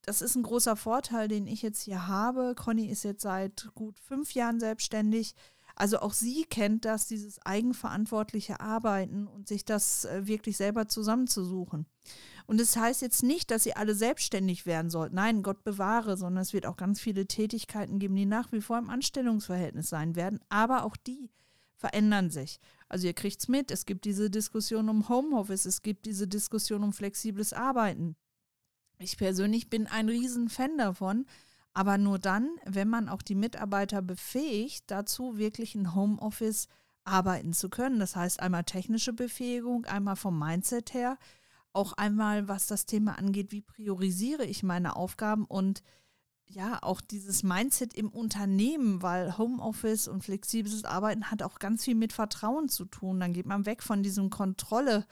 das 0.07 0.21
ist 0.21 0.35
ein 0.35 0.43
großer 0.43 0.77
Vorteil, 0.77 1.27
den 1.27 1.47
ich 1.47 1.61
jetzt 1.61 1.81
hier 1.81 2.07
habe. 2.07 2.55
Conny 2.55 2.85
ist 2.87 3.03
jetzt 3.03 3.21
seit 3.21 3.69
gut 3.75 3.99
fünf 3.99 4.33
Jahren 4.33 4.57
selbstständig. 4.59 5.35
Also 5.75 5.99
auch 5.99 6.13
sie 6.13 6.45
kennt 6.45 6.85
das, 6.85 7.07
dieses 7.07 7.45
eigenverantwortliche 7.45 8.61
Arbeiten 8.61 9.27
und 9.27 9.49
sich 9.49 9.65
das 9.65 10.05
äh, 10.05 10.25
wirklich 10.25 10.55
selber 10.55 10.87
zusammenzusuchen. 10.87 11.85
Und 12.45 12.61
es 12.61 12.71
das 12.71 12.81
heißt 12.81 13.01
jetzt 13.01 13.21
nicht, 13.21 13.51
dass 13.51 13.63
sie 13.63 13.75
alle 13.75 13.93
selbstständig 13.95 14.65
werden 14.65 14.89
sollten. 14.89 15.15
Nein, 15.15 15.43
Gott 15.43 15.65
bewahre, 15.65 16.15
sondern 16.15 16.41
es 16.41 16.53
wird 16.53 16.65
auch 16.65 16.77
ganz 16.77 17.01
viele 17.01 17.27
Tätigkeiten 17.27 17.99
geben, 17.99 18.15
die 18.15 18.25
nach 18.25 18.53
wie 18.53 18.61
vor 18.61 18.77
im 18.77 18.89
Anstellungsverhältnis 18.89 19.89
sein 19.89 20.15
werden. 20.15 20.39
Aber 20.47 20.85
auch 20.85 20.95
die 20.95 21.29
verändern 21.75 22.29
sich. 22.29 22.61
Also 22.87 23.07
ihr 23.07 23.13
kriegt 23.13 23.41
es 23.41 23.49
mit, 23.49 23.71
es 23.71 23.85
gibt 23.85 24.05
diese 24.05 24.29
Diskussion 24.29 24.87
um 24.87 25.09
Homeoffice, 25.09 25.65
es 25.65 25.81
gibt 25.81 26.05
diese 26.05 26.29
Diskussion 26.29 26.83
um 26.85 26.93
flexibles 26.93 27.51
Arbeiten. 27.51 28.15
Ich 28.99 29.17
persönlich 29.17 29.69
bin 29.69 29.87
ein 29.87 30.09
Riesenfan 30.09 30.77
davon, 30.77 31.25
aber 31.73 31.97
nur 31.97 32.17
dann, 32.17 32.49
wenn 32.65 32.89
man 32.89 33.09
auch 33.09 33.21
die 33.21 33.35
Mitarbeiter 33.35 34.01
befähigt, 34.01 34.85
dazu 34.87 35.37
wirklich 35.37 35.75
ein 35.75 35.93
Homeoffice 35.93 36.67
arbeiten 37.03 37.53
zu 37.53 37.69
können. 37.69 37.99
Das 37.99 38.15
heißt 38.15 38.39
einmal 38.39 38.63
technische 38.63 39.13
Befähigung, 39.13 39.85
einmal 39.85 40.15
vom 40.15 40.37
Mindset 40.37 40.93
her, 40.93 41.17
auch 41.73 41.93
einmal 41.93 42.47
was 42.47 42.65
das 42.67 42.85
Thema 42.85 43.17
angeht, 43.19 43.51
wie 43.51 43.61
priorisiere 43.61 44.45
ich 44.45 44.63
meine 44.63 44.95
Aufgaben 44.95 45.45
und 45.45 45.83
ja, 46.49 46.79
auch 46.81 47.01
dieses 47.01 47.43
Mindset 47.43 47.93
im 47.93 48.09
Unternehmen, 48.09 49.01
weil 49.01 49.37
Homeoffice 49.37 50.07
und 50.07 50.23
flexibles 50.23 50.85
Arbeiten 50.85 51.29
hat 51.29 51.43
auch 51.43 51.59
ganz 51.59 51.83
viel 51.83 51.95
mit 51.95 52.13
Vertrauen 52.13 52.69
zu 52.69 52.85
tun. 52.85 53.19
Dann 53.19 53.33
geht 53.33 53.45
man 53.45 53.65
weg 53.65 53.83
von 53.83 54.01
diesem 54.01 54.29
Kontrolle, 54.29 55.05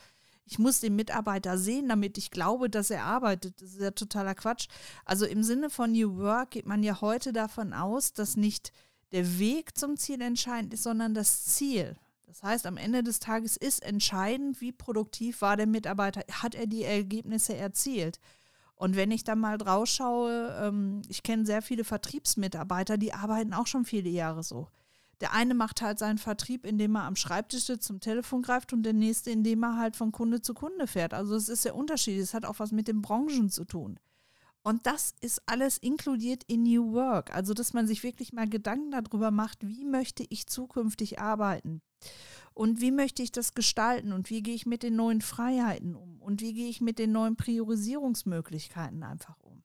ich 0.46 0.60
muss 0.60 0.80
den 0.80 0.96
Mitarbeiter 0.96 1.58
sehen, 1.58 1.90
damit 1.90 2.18
ich 2.18 2.30
glaube, 2.30 2.70
dass 2.70 2.92
er 2.92 3.04
arbeitet. 3.04 3.62
Das 3.62 3.72
ist 3.72 3.82
ja 3.82 3.92
totaler 3.92 4.36
Quatsch. 4.36 4.68
Also 5.04 5.26
im 5.26 5.44
Sinne 5.44 5.70
von 5.70 5.92
New 5.92 6.18
Work 6.18 6.52
geht 6.52 6.68
man 6.68 6.84
ja 6.84 7.02
heute 7.02 7.34
davon 7.34 7.74
aus, 7.74 8.14
dass 8.14 8.38
nicht 8.38 8.72
der 9.12 9.40
Weg 9.40 9.78
zum 9.78 9.98
Ziel 9.98 10.22
entscheidend 10.22 10.74
ist, 10.74 10.84
sondern 10.84 11.16
das 11.16 11.46
Ziel. 11.46 11.96
Das 12.28 12.44
heißt, 12.44 12.66
am 12.68 12.78
Ende 12.78 13.02
des 13.02 13.20
Tages 13.20 13.58
ist 13.58 13.84
entscheidend, 13.84 14.62
wie 14.62 14.72
produktiv 14.72 15.42
war 15.42 15.58
der 15.58 15.68
Mitarbeiter, 15.68 16.22
hat 16.32 16.54
er 16.54 16.68
die 16.68 16.84
Ergebnisse 16.84 17.56
erzielt. 17.56 18.20
Und 18.76 18.96
wenn 18.96 19.12
ich 19.12 19.24
da 19.24 19.36
mal 19.36 19.58
drauf 19.58 19.88
schaue, 19.88 20.56
ähm, 20.62 21.02
ich 21.08 21.24
kenne 21.24 21.46
sehr 21.46 21.62
viele 21.62 21.86
Vertriebsmitarbeiter, 21.86 22.98
die 22.98 23.14
arbeiten 23.14 23.54
auch 23.54 23.68
schon 23.68 23.86
viele 23.86 24.10
Jahre 24.10 24.44
so. 24.44 24.68
Der 25.22 25.34
eine 25.34 25.54
macht 25.54 25.82
halt 25.82 26.00
seinen 26.00 26.18
Vertrieb, 26.18 26.66
indem 26.66 26.96
er 26.96 27.04
am 27.04 27.16
Schreibtisch 27.16 27.66
sitzt, 27.66 27.88
zum 27.88 28.00
Telefon 28.00 28.42
greift 28.42 28.74
und 28.74 28.84
der 28.84 28.94
nächste, 28.94 29.32
indem 29.32 29.64
er 29.64 29.78
halt 29.78 29.96
von 29.96 30.12
Kunde 30.12 30.42
zu 30.42 30.54
Kunde 30.54 30.88
fährt. 30.88 31.14
Also 31.14 31.36
es 31.36 31.50
ist 31.50 31.66
der 31.66 31.76
Unterschied. 31.76 32.20
Es 32.20 32.34
hat 32.34 32.46
auch 32.46 32.60
was 32.60 32.72
mit 32.72 32.88
den 32.88 33.02
Branchen 33.02 33.50
zu 33.50 33.66
tun. 33.66 34.00
Und 34.66 34.88
das 34.88 35.14
ist 35.22 35.44
alles 35.46 35.78
inkludiert 35.78 36.44
in 36.48 36.64
New 36.64 36.94
Work. 36.94 37.34
Also, 37.36 37.54
dass 37.54 37.74
man 37.74 37.86
sich 37.86 38.02
wirklich 38.02 38.34
mal 38.34 38.50
Gedanken 38.50 38.90
darüber 38.90 39.30
macht, 39.30 39.60
wie 39.62 39.86
möchte 39.86 40.26
ich 40.30 40.48
zukünftig 40.48 41.20
arbeiten? 41.20 41.84
Und 42.56 42.82
wie 42.82 42.90
möchte 42.90 43.22
ich 43.22 43.32
das 43.32 43.54
gestalten? 43.54 44.12
Und 44.12 44.32
wie 44.32 44.42
gehe 44.42 44.56
ich 44.56 44.66
mit 44.66 44.82
den 44.82 44.96
neuen 44.96 45.22
Freiheiten 45.22 45.94
um? 45.94 46.20
Und 46.20 46.42
wie 46.42 46.54
gehe 46.54 46.68
ich 46.68 46.82
mit 46.82 46.98
den 46.98 47.12
neuen 47.12 47.36
Priorisierungsmöglichkeiten 47.36 49.04
einfach 49.04 49.40
um? 49.44 49.62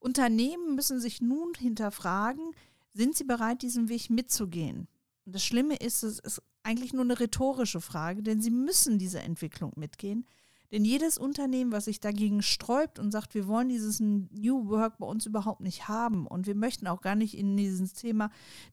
Unternehmen 0.00 0.74
müssen 0.74 0.98
sich 0.98 1.20
nun 1.20 1.52
hinterfragen, 1.56 2.50
sind 2.96 3.16
sie 3.16 3.24
bereit, 3.24 3.62
diesen 3.62 3.88
Weg 3.88 4.10
mitzugehen? 4.10 4.88
Und 5.24 5.34
das 5.34 5.44
Schlimme 5.44 5.76
ist, 5.76 6.02
es 6.02 6.18
ist 6.18 6.42
eigentlich 6.62 6.92
nur 6.92 7.04
eine 7.04 7.18
rhetorische 7.18 7.80
Frage, 7.80 8.22
denn 8.22 8.40
sie 8.40 8.50
müssen 8.50 8.98
diese 8.98 9.20
Entwicklung 9.20 9.72
mitgehen. 9.76 10.26
Denn 10.72 10.84
jedes 10.84 11.16
Unternehmen, 11.16 11.70
was 11.70 11.84
sich 11.84 12.00
dagegen 12.00 12.42
sträubt 12.42 12.98
und 12.98 13.12
sagt, 13.12 13.34
wir 13.34 13.46
wollen 13.46 13.68
dieses 13.68 14.00
New 14.00 14.68
Work 14.68 14.98
bei 14.98 15.06
uns 15.06 15.24
überhaupt 15.24 15.60
nicht 15.60 15.86
haben 15.86 16.26
und 16.26 16.46
wir 16.46 16.56
möchten 16.56 16.88
auch 16.88 17.02
gar 17.02 17.14
nicht 17.14 17.38
in 17.38 17.56
dieses 17.56 17.92
Thema 17.92 18.30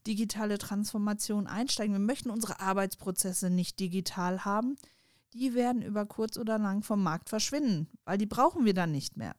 digitale 0.07 0.57
Transformation 0.57 1.45
einsteigen, 1.45 1.93
wir 1.93 1.99
möchten 1.99 2.31
unsere 2.31 2.59
Arbeitsprozesse 2.59 3.51
nicht 3.51 3.79
digital 3.79 4.43
haben, 4.43 4.75
die 5.33 5.53
werden 5.53 5.81
über 5.81 6.05
kurz 6.05 6.37
oder 6.37 6.57
lang 6.57 6.83
vom 6.83 7.01
Markt 7.03 7.29
verschwinden, 7.29 7.87
weil 8.05 8.17
die 8.17 8.25
brauchen 8.25 8.65
wir 8.65 8.73
dann 8.73 8.91
nicht 8.91 9.17
mehr. 9.17 9.35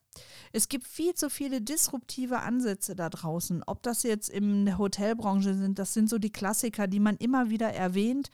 Es 0.52 0.68
gibt 0.68 0.86
viel 0.86 1.14
zu 1.14 1.30
viele 1.30 1.60
disruptive 1.60 2.40
Ansätze 2.40 2.94
da 2.94 3.08
draußen. 3.08 3.62
Ob 3.66 3.82
das 3.82 4.02
jetzt 4.02 4.28
in 4.28 4.66
der 4.66 4.78
Hotelbranche 4.78 5.54
sind, 5.54 5.78
das 5.78 5.94
sind 5.94 6.08
so 6.08 6.18
die 6.18 6.32
Klassiker, 6.32 6.86
die 6.86 7.00
man 7.00 7.16
immer 7.16 7.50
wieder 7.50 7.72
erwähnt. 7.72 8.30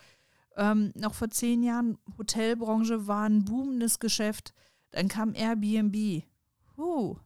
Ähm, 0.57 0.93
noch 0.95 1.15
vor 1.15 1.31
zehn 1.31 1.63
Jahren, 1.63 1.99
Hotelbranche 2.19 3.07
war 3.07 3.29
ein 3.29 3.45
boomendes 3.45 3.99
Geschäft. 3.99 4.53
Dann 4.91 5.09
kam 5.09 5.35
Airbnb. 5.35 6.25
Huh, 6.77 7.17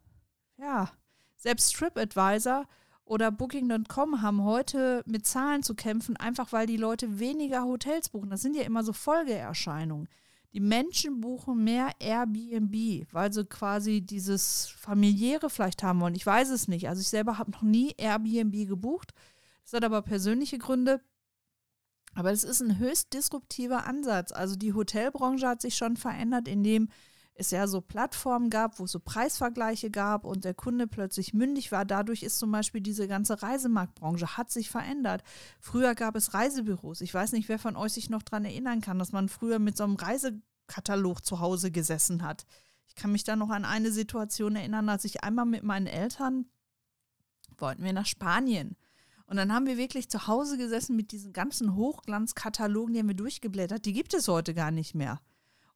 ja, 0.58 0.90
selbst 1.36 1.74
TripAdvisor 1.76 2.66
oder 3.04 3.30
Booking.com 3.30 4.22
haben 4.22 4.44
heute 4.44 5.02
mit 5.06 5.26
Zahlen 5.26 5.62
zu 5.62 5.74
kämpfen, 5.74 6.16
einfach 6.16 6.52
weil 6.52 6.66
die 6.66 6.76
Leute 6.76 7.18
weniger 7.18 7.64
Hotels 7.64 8.08
buchen. 8.08 8.30
Das 8.30 8.42
sind 8.42 8.56
ja 8.56 8.62
immer 8.62 8.82
so 8.82 8.92
Folgeerscheinungen. 8.92 10.08
Die 10.54 10.61
Menschen 10.61 11.20
buchen 11.20 11.64
mehr 11.64 11.90
Airbnb, 11.99 13.08
weil 13.12 13.32
sie 13.32 13.44
quasi 13.44 14.00
dieses 14.02 14.68
familiäre 14.68 15.50
vielleicht 15.50 15.82
haben 15.82 16.00
wollen. 16.00 16.14
Ich 16.14 16.25
weiß 16.25 16.50
es 16.50 16.68
nicht. 16.68 16.88
Also 16.88 17.00
ich 17.00 17.08
selber 17.08 17.38
habe 17.38 17.50
noch 17.50 17.62
nie 17.62 17.92
Airbnb 17.99 18.68
gebucht. 18.68 19.12
Das 19.64 19.73
hat 19.73 19.84
aber 19.84 20.00
persönliche 20.02 20.58
Gründe. 20.58 21.00
Aber 22.14 22.30
es 22.30 22.44
ist 22.44 22.61
ein 22.61 22.78
höchst 22.78 23.12
disruptiver 23.12 23.84
Ansatz. 23.84 24.30
Also 24.30 24.54
die 24.54 24.75
Hotelbranche 24.75 25.49
hat 25.49 25.61
sich 25.61 25.76
schon 25.76 25.96
verändert, 25.96 26.46
indem 26.46 26.88
es 27.36 27.50
ja 27.50 27.66
so 27.66 27.80
Plattformen 27.80 28.48
gab, 28.48 28.78
wo 28.78 28.84
es 28.84 28.92
so 28.92 29.00
Preisvergleiche 29.00 29.90
gab 29.90 30.24
und 30.24 30.44
der 30.44 30.54
Kunde 30.54 30.86
plötzlich 30.86 31.34
mündig 31.34 31.72
war. 31.72 31.84
Dadurch 31.84 32.22
ist 32.22 32.38
zum 32.38 32.52
Beispiel 32.52 32.80
diese 32.80 33.08
ganze 33.08 33.42
Reisemarktbranche 33.42 34.36
hat 34.36 34.50
sich 34.50 34.70
verändert. 34.70 35.24
Früher 35.60 35.94
gab 35.94 36.14
es 36.14 36.34
Reisebüros. 36.34 37.00
Ich 37.00 37.12
weiß 37.12 37.32
nicht, 37.32 37.48
wer 37.48 37.58
von 37.58 37.76
euch 37.76 37.92
sich 37.92 38.08
noch 38.08 38.22
daran 38.22 38.44
erinnern 38.44 38.80
kann, 38.80 38.98
dass 38.98 39.12
man 39.12 39.28
früher 39.28 39.58
mit 39.58 39.76
so 39.76 39.84
einem 39.84 39.96
Reisekatalog 39.96 41.24
zu 41.24 41.40
Hause 41.40 41.72
gesessen 41.72 42.22
hat. 42.22 42.46
Ich 42.86 42.94
kann 42.94 43.10
mich 43.10 43.24
da 43.24 43.34
noch 43.34 43.50
an 43.50 43.64
eine 43.64 43.90
Situation 43.90 44.54
erinnern, 44.54 44.88
als 44.88 45.04
ich 45.04 45.24
einmal 45.24 45.46
mit 45.46 45.64
meinen 45.64 45.88
Eltern 45.88 46.46
wollten 47.58 47.84
wir 47.84 47.92
nach 47.92 48.06
Spanien. 48.06 48.76
Und 49.26 49.36
dann 49.36 49.52
haben 49.52 49.66
wir 49.66 49.76
wirklich 49.76 50.10
zu 50.10 50.26
Hause 50.26 50.58
gesessen 50.58 50.96
mit 50.96 51.12
diesen 51.12 51.32
ganzen 51.32 51.74
Hochglanzkatalogen, 51.74 52.94
die 52.94 53.00
haben 53.00 53.08
wir 53.08 53.14
durchgeblättert. 53.14 53.84
Die 53.86 53.92
gibt 53.92 54.14
es 54.14 54.28
heute 54.28 54.54
gar 54.54 54.70
nicht 54.70 54.94
mehr. 54.94 55.20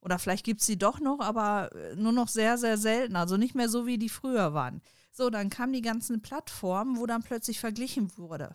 Oder 0.01 0.19
vielleicht 0.19 0.45
gibt 0.45 0.61
es 0.61 0.67
sie 0.67 0.79
doch 0.79 1.01
noch, 1.01 1.21
aber 1.21 1.75
äh, 1.75 1.97
nur 1.97 2.13
noch 2.13 2.29
sehr, 2.29 2.59
sehr 2.59 2.79
selten. 2.79 3.17
Also 3.17 3.37
nicht 3.37 3.55
mehr 3.55 3.69
so, 3.69 3.87
wie 3.87 3.99
die 3.99 4.09
früher 4.09 4.55
waren. 4.55 4.81
So, 5.13 5.31
dann 5.31 5.51
kamen 5.51 5.73
die 5.73 5.83
ganzen 5.83 6.23
Plattformen, 6.23 6.99
wo 6.99 7.07
dann 7.07 7.23
plötzlich 7.23 7.59
verglichen 7.59 8.17
wurde. 8.17 8.53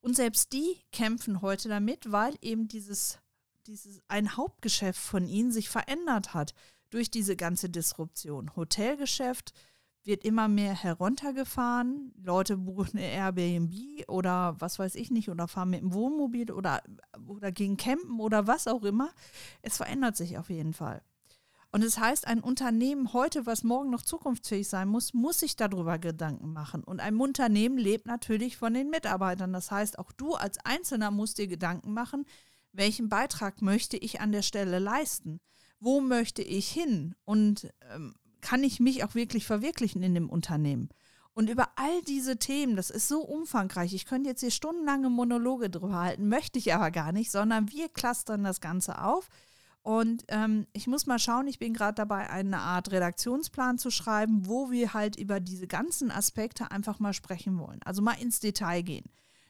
Und 0.00 0.16
selbst 0.16 0.52
die 0.52 0.82
kämpfen 0.92 1.40
heute 1.40 1.68
damit, 1.68 2.12
weil 2.12 2.34
eben 2.42 2.68
dieses 2.68 3.18
dieses, 3.66 4.02
ein 4.08 4.36
Hauptgeschäft 4.36 5.00
von 5.00 5.26
ihnen 5.26 5.52
sich 5.52 5.68
verändert 5.68 6.34
hat 6.34 6.54
durch 6.90 7.10
diese 7.10 7.36
ganze 7.36 7.68
Disruption. 7.70 8.54
Hotelgeschäft 8.56 9.52
wird 10.06 10.24
immer 10.24 10.48
mehr 10.48 10.74
heruntergefahren. 10.74 12.12
Leute 12.22 12.56
buchen 12.56 12.98
Airbnb 12.98 13.72
oder 14.08 14.56
was 14.58 14.78
weiß 14.78 14.94
ich 14.94 15.10
nicht 15.10 15.30
oder 15.30 15.48
fahren 15.48 15.70
mit 15.70 15.80
dem 15.80 15.92
Wohnmobil 15.94 16.50
oder, 16.52 16.82
oder 17.26 17.52
gehen 17.52 17.76
campen 17.76 18.20
oder 18.20 18.46
was 18.46 18.66
auch 18.66 18.82
immer. 18.82 19.10
Es 19.62 19.76
verändert 19.76 20.16
sich 20.16 20.38
auf 20.38 20.50
jeden 20.50 20.74
Fall. 20.74 21.02
Und 21.74 21.82
es 21.82 21.96
das 21.96 22.04
heißt, 22.04 22.26
ein 22.28 22.38
Unternehmen 22.38 23.12
heute, 23.12 23.46
was 23.46 23.64
morgen 23.64 23.90
noch 23.90 24.02
zukunftsfähig 24.02 24.68
sein 24.68 24.86
muss, 24.86 25.12
muss 25.12 25.40
sich 25.40 25.56
darüber 25.56 25.98
Gedanken 25.98 26.52
machen. 26.52 26.84
Und 26.84 27.00
ein 27.00 27.16
Unternehmen 27.16 27.78
lebt 27.78 28.06
natürlich 28.06 28.56
von 28.56 28.74
den 28.74 28.90
Mitarbeitern. 28.90 29.52
Das 29.52 29.72
heißt, 29.72 29.98
auch 29.98 30.12
du 30.12 30.34
als 30.34 30.58
Einzelner 30.64 31.10
musst 31.10 31.38
dir 31.38 31.48
Gedanken 31.48 31.92
machen, 31.92 32.26
welchen 32.70 33.08
Beitrag 33.08 33.60
möchte 33.60 33.96
ich 33.96 34.20
an 34.20 34.30
der 34.30 34.42
Stelle 34.42 34.78
leisten? 34.78 35.40
Wo 35.80 36.00
möchte 36.00 36.42
ich 36.42 36.68
hin? 36.68 37.16
Und 37.24 37.72
ähm, 37.92 38.14
kann 38.44 38.62
ich 38.62 38.78
mich 38.78 39.02
auch 39.04 39.14
wirklich 39.14 39.46
verwirklichen 39.46 40.02
in 40.02 40.14
dem 40.14 40.28
Unternehmen? 40.28 40.90
Und 41.32 41.48
über 41.48 41.70
all 41.76 42.02
diese 42.02 42.36
Themen, 42.36 42.76
das 42.76 42.90
ist 42.90 43.08
so 43.08 43.22
umfangreich. 43.22 43.94
Ich 43.94 44.04
könnte 44.04 44.28
jetzt 44.28 44.40
hier 44.40 44.52
stundenlange 44.52 45.08
Monologe 45.08 45.70
drüber 45.70 45.98
halten, 45.98 46.28
möchte 46.28 46.58
ich 46.58 46.74
aber 46.74 46.90
gar 46.90 47.10
nicht, 47.10 47.30
sondern 47.30 47.72
wir 47.72 47.88
clustern 47.88 48.44
das 48.44 48.60
Ganze 48.60 49.02
auf. 49.02 49.30
Und 49.82 50.24
ähm, 50.28 50.66
ich 50.74 50.86
muss 50.86 51.06
mal 51.06 51.18
schauen, 51.18 51.48
ich 51.48 51.58
bin 51.58 51.74
gerade 51.74 51.94
dabei, 51.94 52.30
eine 52.30 52.58
Art 52.58 52.92
Redaktionsplan 52.92 53.78
zu 53.78 53.90
schreiben, 53.90 54.46
wo 54.46 54.70
wir 54.70 54.92
halt 54.92 55.16
über 55.16 55.40
diese 55.40 55.66
ganzen 55.66 56.10
Aspekte 56.10 56.70
einfach 56.70 57.00
mal 57.00 57.14
sprechen 57.14 57.58
wollen. 57.58 57.80
Also 57.84 58.02
mal 58.02 58.20
ins 58.20 58.40
Detail 58.40 58.82
gehen. 58.82 59.06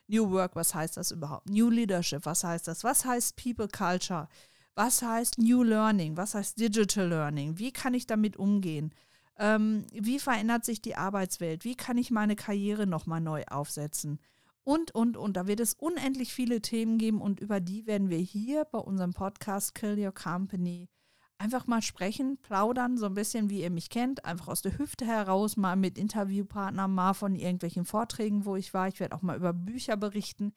New 0.06 0.30
Work, 0.30 0.54
was 0.54 0.74
heißt 0.74 0.96
das 0.96 1.10
überhaupt? 1.10 1.48
New 1.48 1.68
Leadership, 1.68 2.26
was 2.26 2.44
heißt 2.44 2.68
das? 2.68 2.84
Was 2.84 3.04
heißt 3.04 3.36
People 3.36 3.68
Culture? 3.68 4.28
Was 4.74 5.02
heißt 5.02 5.38
New 5.38 5.62
Learning? 5.62 6.16
Was 6.16 6.34
heißt 6.34 6.58
Digital 6.58 7.08
Learning? 7.08 7.58
Wie 7.58 7.72
kann 7.72 7.94
ich 7.94 8.06
damit 8.06 8.36
umgehen? 8.36 8.92
Ähm, 9.38 9.84
wie 9.92 10.18
verändert 10.18 10.64
sich 10.64 10.80
die 10.80 10.96
Arbeitswelt? 10.96 11.64
Wie 11.64 11.76
kann 11.76 11.98
ich 11.98 12.10
meine 12.10 12.36
Karriere 12.36 12.86
nochmal 12.86 13.20
neu 13.20 13.44
aufsetzen? 13.44 14.18
und, 14.64 14.94
und, 14.94 15.16
und. 15.16 15.36
Da 15.36 15.46
wird 15.46 15.60
es 15.60 15.74
unendlich 15.74 16.32
viele 16.32 16.60
Themen 16.60 16.98
geben 16.98 17.20
und 17.20 17.38
über 17.40 17.60
die 17.60 17.86
werden 17.86 18.10
wir 18.10 18.18
hier 18.18 18.64
bei 18.64 18.78
unserem 18.78 19.12
Podcast 19.12 19.74
Kill 19.74 19.98
Your 19.98 20.12
Company 20.12 20.88
einfach 21.36 21.66
mal 21.66 21.82
sprechen, 21.82 22.38
plaudern, 22.38 22.96
so 22.96 23.06
ein 23.06 23.14
bisschen 23.14 23.50
wie 23.50 23.62
ihr 23.62 23.70
mich 23.70 23.90
kennt, 23.90 24.24
einfach 24.24 24.48
aus 24.48 24.62
der 24.62 24.78
Hüfte 24.78 25.04
heraus, 25.04 25.56
mal 25.56 25.76
mit 25.76 25.98
Interviewpartnern, 25.98 26.92
mal 26.92 27.12
von 27.12 27.34
irgendwelchen 27.34 27.84
Vorträgen, 27.84 28.44
wo 28.46 28.56
ich 28.56 28.72
war. 28.72 28.88
Ich 28.88 29.00
werde 29.00 29.14
auch 29.14 29.22
mal 29.22 29.36
über 29.36 29.52
Bücher 29.52 29.96
berichten, 29.96 30.54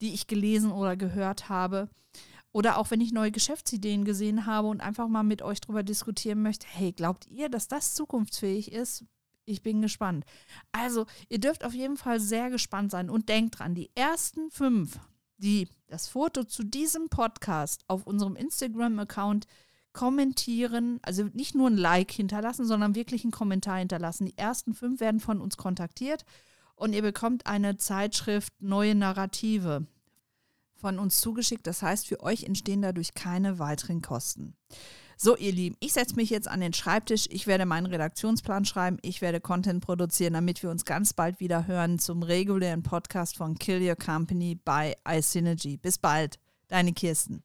die 0.00 0.12
ich 0.12 0.26
gelesen 0.26 0.72
oder 0.72 0.96
gehört 0.96 1.48
habe. 1.48 1.88
Oder 2.54 2.78
auch 2.78 2.92
wenn 2.92 3.00
ich 3.00 3.12
neue 3.12 3.32
Geschäftsideen 3.32 4.04
gesehen 4.04 4.46
habe 4.46 4.68
und 4.68 4.80
einfach 4.80 5.08
mal 5.08 5.24
mit 5.24 5.42
euch 5.42 5.60
darüber 5.60 5.82
diskutieren 5.82 6.40
möchte, 6.40 6.68
hey, 6.70 6.92
glaubt 6.92 7.26
ihr, 7.26 7.48
dass 7.48 7.66
das 7.66 7.94
zukunftsfähig 7.94 8.70
ist? 8.70 9.04
Ich 9.44 9.60
bin 9.60 9.82
gespannt. 9.82 10.24
Also, 10.70 11.06
ihr 11.28 11.40
dürft 11.40 11.64
auf 11.64 11.74
jeden 11.74 11.96
Fall 11.96 12.20
sehr 12.20 12.50
gespannt 12.50 12.92
sein 12.92 13.10
und 13.10 13.28
denkt 13.28 13.58
dran, 13.58 13.74
die 13.74 13.90
ersten 13.96 14.52
fünf, 14.52 15.00
die 15.36 15.66
das 15.88 16.06
Foto 16.06 16.44
zu 16.44 16.62
diesem 16.62 17.08
Podcast 17.08 17.82
auf 17.88 18.06
unserem 18.06 18.36
Instagram-Account 18.36 19.48
kommentieren, 19.92 21.00
also 21.02 21.24
nicht 21.32 21.56
nur 21.56 21.68
ein 21.68 21.76
Like 21.76 22.12
hinterlassen, 22.12 22.66
sondern 22.66 22.94
wirklich 22.94 23.24
einen 23.24 23.32
Kommentar 23.32 23.78
hinterlassen. 23.78 24.26
Die 24.26 24.38
ersten 24.38 24.74
fünf 24.74 25.00
werden 25.00 25.18
von 25.18 25.40
uns 25.40 25.56
kontaktiert 25.56 26.24
und 26.76 26.92
ihr 26.92 27.02
bekommt 27.02 27.46
eine 27.46 27.78
Zeitschrift 27.78 28.52
Neue 28.60 28.94
Narrative 28.94 29.88
von 30.84 30.98
uns 30.98 31.18
zugeschickt. 31.22 31.66
Das 31.66 31.80
heißt, 31.80 32.06
für 32.06 32.20
euch 32.20 32.44
entstehen 32.44 32.82
dadurch 32.82 33.14
keine 33.14 33.58
weiteren 33.58 34.02
Kosten. 34.02 34.54
So, 35.16 35.34
ihr 35.34 35.50
Lieben, 35.50 35.78
ich 35.80 35.94
setze 35.94 36.14
mich 36.14 36.28
jetzt 36.28 36.46
an 36.46 36.60
den 36.60 36.74
Schreibtisch. 36.74 37.26
Ich 37.30 37.46
werde 37.46 37.64
meinen 37.64 37.86
Redaktionsplan 37.86 38.66
schreiben. 38.66 38.98
Ich 39.00 39.22
werde 39.22 39.40
Content 39.40 39.82
produzieren, 39.82 40.34
damit 40.34 40.62
wir 40.62 40.68
uns 40.68 40.84
ganz 40.84 41.14
bald 41.14 41.40
wieder 41.40 41.66
hören 41.66 41.98
zum 41.98 42.22
regulären 42.22 42.82
Podcast 42.82 43.38
von 43.38 43.58
Kill 43.58 43.80
Your 43.80 43.96
Company 43.96 44.60
bei 44.62 44.94
iSynergy. 45.08 45.78
Bis 45.78 45.96
bald, 45.96 46.38
deine 46.68 46.92
Kirsten. 46.92 47.42